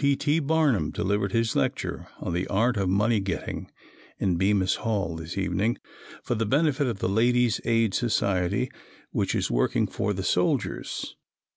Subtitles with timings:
[0.00, 0.14] P.
[0.14, 0.38] T.
[0.38, 3.68] Barnum delivered his lecture on "The Art of Money Getting"
[4.20, 5.76] in Bemis Hall this evening
[6.22, 8.70] for the benefit of the Ladies' Aid Society,
[9.10, 11.16] which is working for the soldiers.